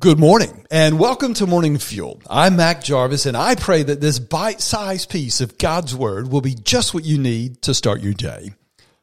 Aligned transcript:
Good 0.00 0.18
morning 0.18 0.66
and 0.72 0.98
welcome 0.98 1.34
to 1.34 1.46
Morning 1.46 1.78
Fuel. 1.78 2.20
I'm 2.28 2.56
Mac 2.56 2.82
Jarvis 2.82 3.26
and 3.26 3.36
I 3.36 3.54
pray 3.54 3.84
that 3.84 4.00
this 4.00 4.18
bite-sized 4.18 5.08
piece 5.08 5.40
of 5.40 5.56
God's 5.56 5.94
Word 5.94 6.32
will 6.32 6.40
be 6.40 6.56
just 6.56 6.92
what 6.92 7.04
you 7.04 7.16
need 7.16 7.62
to 7.62 7.74
start 7.74 8.02
your 8.02 8.12
day. 8.12 8.54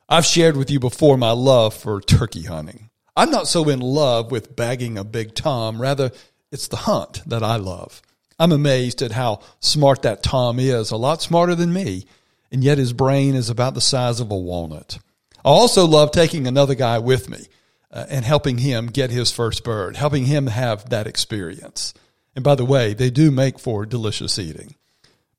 I've 0.09 0.25
shared 0.25 0.57
with 0.57 0.69
you 0.69 0.81
before 0.81 1.15
my 1.15 1.31
love 1.31 1.73
for 1.73 2.01
turkey 2.01 2.43
hunting. 2.43 2.89
I'm 3.15 3.31
not 3.31 3.47
so 3.47 3.69
in 3.69 3.79
love 3.79 4.31
with 4.31 4.57
bagging 4.57 4.97
a 4.97 5.05
big 5.05 5.33
tom, 5.33 5.81
rather 5.81 6.11
it's 6.51 6.67
the 6.67 6.75
hunt 6.75 7.21
that 7.25 7.41
I 7.41 7.55
love. 7.55 8.01
I'm 8.37 8.51
amazed 8.51 9.01
at 9.01 9.13
how 9.13 9.39
smart 9.61 10.01
that 10.01 10.21
tom 10.21 10.59
is, 10.59 10.91
a 10.91 10.97
lot 10.97 11.21
smarter 11.21 11.55
than 11.55 11.71
me, 11.71 12.05
and 12.51 12.65
yet 12.65 12.77
his 12.77 12.91
brain 12.91 13.33
is 13.33 13.49
about 13.49 13.75
the 13.75 13.81
size 13.81 14.19
of 14.19 14.29
a 14.29 14.37
walnut. 14.37 14.99
I 15.37 15.49
also 15.49 15.87
love 15.87 16.11
taking 16.11 16.47
another 16.47 16.75
guy 16.75 16.99
with 16.99 17.29
me 17.29 17.47
uh, 17.91 18.05
and 18.09 18.25
helping 18.25 18.59
him 18.59 18.87
get 18.87 19.09
his 19.09 19.31
first 19.31 19.63
bird, 19.63 19.95
helping 19.95 20.25
him 20.25 20.47
have 20.47 20.89
that 20.89 21.07
experience. 21.07 21.93
And 22.35 22.43
by 22.43 22.55
the 22.55 22.65
way, 22.65 22.93
they 22.93 23.09
do 23.09 23.31
make 23.31 23.59
for 23.59 23.85
delicious 23.85 24.39
eating. 24.39 24.75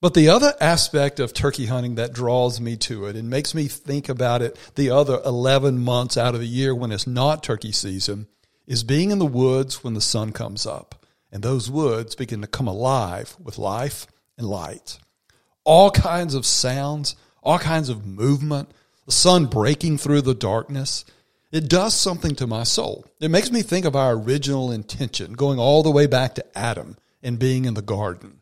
But 0.03 0.15
the 0.15 0.29
other 0.29 0.53
aspect 0.61 1.21
of 1.21 1.33
turkey 1.33 1.67
hunting 1.67 1.95
that 1.95 2.13
draws 2.13 2.61
me 2.61 2.77
to 2.79 3.07
it 3.07 3.15
and 3.15 3.31
makes 3.31 3.55
me 3.55 3.69
think 3.69 4.09
about 4.09 4.43
it 4.43 4.59
the 4.75 4.91
other 4.91 5.21
11 5.25 5.79
months 5.79 6.17
out 6.17 6.35
of 6.35 6.41
the 6.41 6.47
year 6.47 6.75
when 6.75 6.91
it's 6.91 7.07
not 7.07 7.43
turkey 7.43 7.71
season 7.71 8.27
is 8.67 8.83
being 8.83 9.13
in 9.13 9.21
the 9.21 9.27
woods 9.27 9.85
when 9.85 9.95
the 9.95 10.01
sun 10.01 10.33
comes 10.33 10.67
up. 10.67 11.07
And 11.31 11.43
those 11.43 11.71
woods 11.71 12.15
begin 12.17 12.41
to 12.43 12.49
come 12.49 12.67
alive 12.67 13.37
with 13.41 13.59
life 13.59 14.07
and 14.37 14.47
light. 14.47 14.99
All 15.65 15.91
kinds 15.91 16.35
of 16.35 16.45
sounds, 16.45 17.15
all 17.41 17.61
kinds 17.61 17.89
of 17.89 18.05
movement, 18.05 18.73
the 19.07 19.13
sun 19.13 19.47
breaking 19.47 19.99
through 19.99 20.23
the 20.23 20.35
darkness 20.35 21.05
it 21.53 21.69
does 21.69 21.95
something 21.95 22.35
to 22.37 22.47
my 22.47 22.65
soul. 22.65 23.07
It 23.21 23.31
makes 23.31 23.51
me 23.53 23.61
think 23.61 23.85
of 23.85 23.95
our 23.95 24.15
original 24.15 24.73
intention, 24.73 25.35
going 25.35 25.59
all 25.59 25.83
the 25.83 25.91
way 25.91 26.07
back 26.07 26.35
to 26.37 26.59
Adam 26.59 26.97
and 27.23 27.39
being 27.39 27.67
in 27.67 27.75
the 27.75 27.83
garden. 27.83 28.41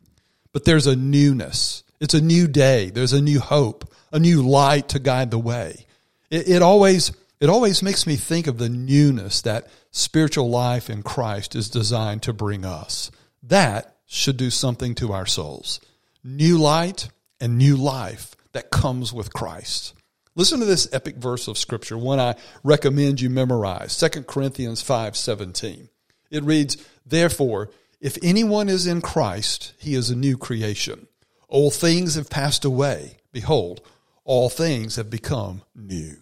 But 0.52 0.64
there's 0.64 0.86
a 0.86 0.96
newness. 0.96 1.82
It's 2.00 2.14
a 2.14 2.20
new 2.20 2.46
day. 2.46 2.90
There's 2.90 3.12
a 3.12 3.20
new 3.20 3.40
hope, 3.40 3.92
a 4.12 4.20
new 4.20 4.42
light 4.48 4.90
to 4.90 5.00
guide 5.00 5.32
the 5.32 5.38
way. 5.38 5.86
It, 6.30 6.48
it 6.48 6.62
always, 6.62 7.12
it 7.40 7.50
always 7.50 7.82
makes 7.82 8.06
me 8.06 8.14
think 8.14 8.46
of 8.46 8.58
the 8.58 8.68
newness 8.68 9.42
that 9.42 9.68
spiritual 9.90 10.48
life 10.48 10.88
in 10.88 11.02
Christ 11.02 11.56
is 11.56 11.68
designed 11.68 12.22
to 12.22 12.32
bring 12.32 12.64
us. 12.64 13.10
That 13.42 13.96
should 14.06 14.36
do 14.36 14.50
something 14.50 14.94
to 14.96 15.12
our 15.12 15.26
souls. 15.26 15.80
New 16.22 16.58
light 16.58 17.08
and 17.40 17.58
new 17.58 17.76
life 17.76 18.36
that 18.52 18.70
comes 18.70 19.12
with 19.12 19.32
Christ. 19.32 19.94
Listen 20.36 20.60
to 20.60 20.66
this 20.66 20.88
epic 20.92 21.16
verse 21.16 21.48
of 21.48 21.58
scripture, 21.58 21.98
one 21.98 22.20
I 22.20 22.36
recommend 22.62 23.20
you 23.20 23.28
memorize, 23.28 23.96
2 23.96 24.28
Corinthians 24.28 24.80
5:17. 24.80 25.88
It 26.30 26.44
reads, 26.44 26.76
"Therefore, 27.04 27.70
if 28.00 28.16
anyone 28.22 28.68
is 28.68 28.86
in 28.86 29.00
Christ, 29.00 29.72
he 29.78 29.94
is 29.94 30.08
a 30.08 30.16
new 30.16 30.36
creation. 30.36 31.08
Old 31.48 31.74
things 31.74 32.14
have 32.14 32.30
passed 32.30 32.64
away; 32.64 33.18
behold, 33.32 33.80
all 34.24 34.48
things 34.48 34.94
have 34.94 35.10
become 35.10 35.62
new." 35.74 36.18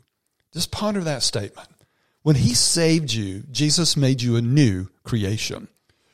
Just 0.54 0.70
ponder 0.70 1.04
that 1.04 1.22
statement. 1.22 1.68
When 2.22 2.36
he 2.36 2.54
saved 2.54 3.12
you, 3.12 3.44
Jesus 3.52 3.96
made 3.96 4.22
you 4.22 4.36
a 4.36 4.42
new 4.42 4.88
creation. 5.04 5.68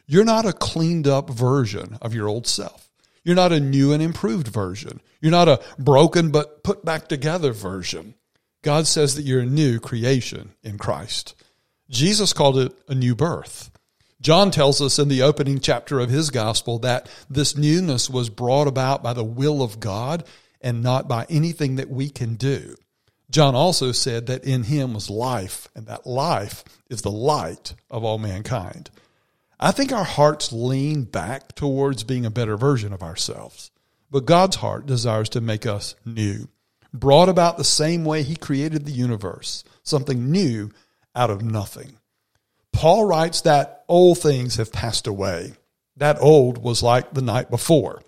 You're 0.06 0.24
not 0.24 0.46
a 0.46 0.52
cleaned 0.52 1.06
up 1.06 1.30
version 1.30 1.96
of 2.02 2.12
your 2.12 2.28
old 2.28 2.46
self. 2.48 2.83
You're 3.24 3.34
not 3.34 3.52
a 3.52 3.60
new 3.60 3.92
and 3.92 4.02
improved 4.02 4.48
version. 4.48 5.00
You're 5.20 5.32
not 5.32 5.48
a 5.48 5.60
broken 5.78 6.30
but 6.30 6.62
put 6.62 6.84
back 6.84 7.08
together 7.08 7.52
version. 7.52 8.14
God 8.62 8.86
says 8.86 9.14
that 9.14 9.22
you're 9.22 9.40
a 9.40 9.46
new 9.46 9.80
creation 9.80 10.54
in 10.62 10.78
Christ. 10.78 11.34
Jesus 11.90 12.32
called 12.32 12.58
it 12.58 12.72
a 12.88 12.94
new 12.94 13.14
birth. 13.14 13.70
John 14.20 14.50
tells 14.50 14.80
us 14.80 14.98
in 14.98 15.08
the 15.08 15.22
opening 15.22 15.60
chapter 15.60 16.00
of 16.00 16.08
his 16.08 16.30
gospel 16.30 16.78
that 16.78 17.08
this 17.28 17.56
newness 17.56 18.08
was 18.08 18.30
brought 18.30 18.68
about 18.68 19.02
by 19.02 19.12
the 19.12 19.24
will 19.24 19.62
of 19.62 19.80
God 19.80 20.24
and 20.62 20.82
not 20.82 21.08
by 21.08 21.26
anything 21.28 21.76
that 21.76 21.90
we 21.90 22.08
can 22.08 22.36
do. 22.36 22.76
John 23.30 23.54
also 23.54 23.92
said 23.92 24.26
that 24.26 24.44
in 24.44 24.62
him 24.62 24.94
was 24.94 25.10
life, 25.10 25.68
and 25.74 25.86
that 25.86 26.06
life 26.06 26.64
is 26.88 27.02
the 27.02 27.10
light 27.10 27.74
of 27.90 28.04
all 28.04 28.16
mankind. 28.16 28.90
I 29.64 29.72
think 29.72 29.92
our 29.92 30.04
hearts 30.04 30.52
lean 30.52 31.04
back 31.04 31.54
towards 31.54 32.04
being 32.04 32.26
a 32.26 32.30
better 32.30 32.54
version 32.54 32.92
of 32.92 33.02
ourselves. 33.02 33.70
But 34.10 34.26
God's 34.26 34.56
heart 34.56 34.84
desires 34.84 35.30
to 35.30 35.40
make 35.40 35.64
us 35.64 35.94
new, 36.04 36.48
brought 36.92 37.30
about 37.30 37.56
the 37.56 37.64
same 37.64 38.04
way 38.04 38.24
He 38.24 38.36
created 38.36 38.84
the 38.84 38.92
universe, 38.92 39.64
something 39.82 40.30
new 40.30 40.70
out 41.16 41.30
of 41.30 41.40
nothing. 41.40 41.96
Paul 42.74 43.06
writes 43.06 43.40
that 43.40 43.86
old 43.88 44.18
things 44.18 44.56
have 44.56 44.70
passed 44.70 45.06
away. 45.06 45.54
That 45.96 46.20
old 46.20 46.58
was 46.58 46.82
like 46.82 47.14
the 47.14 47.22
night 47.22 47.48
before. 47.48 48.02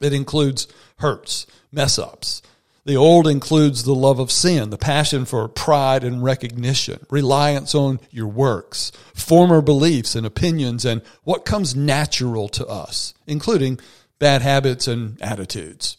It 0.00 0.12
includes 0.12 0.68
hurts, 0.98 1.48
mess 1.72 1.98
ups, 1.98 2.40
the 2.84 2.96
old 2.96 3.26
includes 3.26 3.84
the 3.84 3.94
love 3.94 4.18
of 4.18 4.30
sin, 4.30 4.70
the 4.70 4.78
passion 4.78 5.24
for 5.24 5.48
pride 5.48 6.04
and 6.04 6.22
recognition, 6.22 7.04
reliance 7.08 7.74
on 7.74 7.98
your 8.10 8.28
works, 8.28 8.92
former 9.14 9.62
beliefs 9.62 10.14
and 10.14 10.26
opinions, 10.26 10.84
and 10.84 11.00
what 11.22 11.46
comes 11.46 11.74
natural 11.74 12.48
to 12.50 12.66
us, 12.66 13.14
including 13.26 13.80
bad 14.18 14.42
habits 14.42 14.86
and 14.86 15.20
attitudes. 15.22 15.96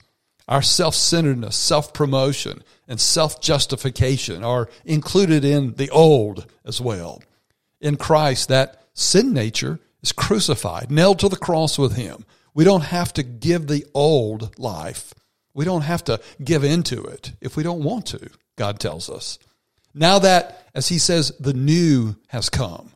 Our 0.47 0.61
self 0.61 0.93
centeredness, 0.93 1.55
self 1.55 1.91
promotion, 1.91 2.61
and 2.87 3.01
self 3.01 3.41
justification 3.41 4.43
are 4.43 4.69
included 4.85 5.43
in 5.43 5.73
the 5.73 5.89
old 5.89 6.45
as 6.63 6.79
well. 6.79 7.23
In 7.81 7.97
Christ, 7.97 8.49
that 8.49 8.83
sin 8.93 9.33
nature 9.33 9.79
is 10.03 10.11
crucified, 10.11 10.91
nailed 10.91 11.17
to 11.19 11.29
the 11.29 11.35
cross 11.35 11.79
with 11.79 11.95
Him. 11.95 12.25
We 12.53 12.63
don't 12.63 12.81
have 12.81 13.11
to 13.13 13.23
give 13.23 13.65
the 13.65 13.85
old 13.95 14.57
life 14.59 15.15
we 15.55 15.65
don't 15.65 15.81
have 15.81 16.03
to 16.03 16.19
give 16.43 16.63
into 16.63 17.03
it 17.03 17.31
if 17.41 17.57
we 17.57 17.63
don't 17.63 17.83
want 17.83 18.05
to, 18.07 18.29
God 18.57 18.79
tells 18.79 19.09
us. 19.09 19.39
Now 19.93 20.19
that, 20.19 20.67
as 20.75 20.89
he 20.89 20.99
says, 20.99 21.31
the 21.39 21.53
new 21.53 22.17
has 22.27 22.49
come, 22.49 22.91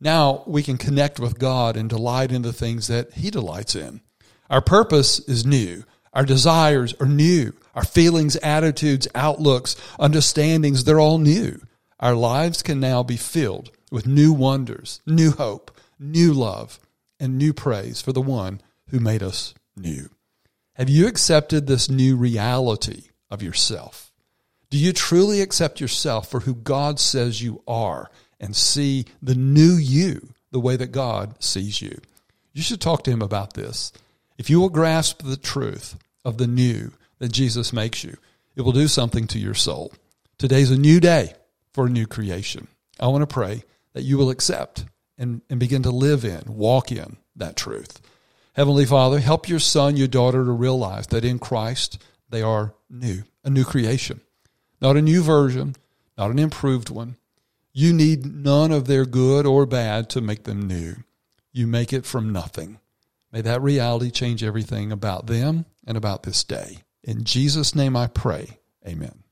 now 0.00 0.44
we 0.46 0.62
can 0.62 0.78
connect 0.78 1.18
with 1.18 1.38
God 1.38 1.76
and 1.76 1.90
delight 1.90 2.30
in 2.30 2.42
the 2.42 2.52
things 2.52 2.86
that 2.86 3.12
he 3.14 3.30
delights 3.30 3.74
in. 3.74 4.00
Our 4.48 4.62
purpose 4.62 5.18
is 5.28 5.44
new. 5.44 5.84
Our 6.14 6.24
desires 6.24 6.94
are 7.00 7.06
new. 7.06 7.52
Our 7.74 7.84
feelings, 7.84 8.36
attitudes, 8.36 9.08
outlooks, 9.14 9.76
understandings, 9.98 10.84
they're 10.84 11.00
all 11.00 11.18
new. 11.18 11.60
Our 11.98 12.14
lives 12.14 12.62
can 12.62 12.78
now 12.78 13.02
be 13.02 13.16
filled 13.16 13.72
with 13.90 14.06
new 14.06 14.32
wonders, 14.32 15.00
new 15.04 15.32
hope, 15.32 15.76
new 15.98 16.32
love, 16.32 16.78
and 17.18 17.36
new 17.36 17.52
praise 17.52 18.00
for 18.00 18.12
the 18.12 18.22
one 18.22 18.60
who 18.90 19.00
made 19.00 19.22
us 19.22 19.52
new. 19.76 20.08
Have 20.78 20.88
you 20.88 21.08
accepted 21.08 21.66
this 21.66 21.90
new 21.90 22.16
reality 22.16 23.08
of 23.32 23.42
yourself? 23.42 24.12
Do 24.70 24.78
you 24.78 24.92
truly 24.92 25.40
accept 25.40 25.80
yourself 25.80 26.30
for 26.30 26.38
who 26.38 26.54
God 26.54 27.00
says 27.00 27.42
you 27.42 27.64
are 27.66 28.12
and 28.38 28.54
see 28.54 29.06
the 29.20 29.34
new 29.34 29.72
you 29.72 30.34
the 30.52 30.60
way 30.60 30.76
that 30.76 30.92
God 30.92 31.42
sees 31.42 31.82
you? 31.82 32.00
You 32.52 32.62
should 32.62 32.80
talk 32.80 33.02
to 33.04 33.10
Him 33.10 33.22
about 33.22 33.54
this. 33.54 33.92
If 34.38 34.48
you 34.48 34.60
will 34.60 34.68
grasp 34.68 35.24
the 35.24 35.36
truth 35.36 35.96
of 36.24 36.38
the 36.38 36.46
new 36.46 36.92
that 37.18 37.32
Jesus 37.32 37.72
makes 37.72 38.04
you, 38.04 38.16
it 38.54 38.62
will 38.62 38.70
do 38.70 38.86
something 38.86 39.26
to 39.28 39.38
your 39.40 39.54
soul. 39.54 39.92
Today's 40.38 40.70
a 40.70 40.78
new 40.78 41.00
day 41.00 41.32
for 41.72 41.86
a 41.86 41.90
new 41.90 42.06
creation. 42.06 42.68
I 43.00 43.08
want 43.08 43.22
to 43.22 43.26
pray 43.26 43.64
that 43.94 44.04
you 44.04 44.16
will 44.16 44.30
accept 44.30 44.84
and, 45.18 45.42
and 45.50 45.58
begin 45.58 45.82
to 45.82 45.90
live 45.90 46.24
in, 46.24 46.42
walk 46.46 46.92
in 46.92 47.16
that 47.34 47.56
truth. 47.56 48.00
Heavenly 48.58 48.86
Father, 48.86 49.20
help 49.20 49.48
your 49.48 49.60
son, 49.60 49.96
your 49.96 50.08
daughter 50.08 50.44
to 50.44 50.50
realize 50.50 51.06
that 51.06 51.24
in 51.24 51.38
Christ 51.38 52.02
they 52.28 52.42
are 52.42 52.74
new, 52.90 53.22
a 53.44 53.50
new 53.50 53.62
creation, 53.62 54.20
not 54.80 54.96
a 54.96 55.00
new 55.00 55.22
version, 55.22 55.76
not 56.16 56.32
an 56.32 56.40
improved 56.40 56.90
one. 56.90 57.18
You 57.72 57.92
need 57.92 58.26
none 58.26 58.72
of 58.72 58.88
their 58.88 59.04
good 59.04 59.46
or 59.46 59.64
bad 59.64 60.10
to 60.10 60.20
make 60.20 60.42
them 60.42 60.66
new. 60.66 60.96
You 61.52 61.68
make 61.68 61.92
it 61.92 62.04
from 62.04 62.32
nothing. 62.32 62.80
May 63.30 63.42
that 63.42 63.62
reality 63.62 64.10
change 64.10 64.42
everything 64.42 64.90
about 64.90 65.28
them 65.28 65.64
and 65.86 65.96
about 65.96 66.24
this 66.24 66.42
day. 66.42 66.78
In 67.04 67.22
Jesus' 67.22 67.76
name 67.76 67.94
I 67.94 68.08
pray. 68.08 68.58
Amen. 68.84 69.22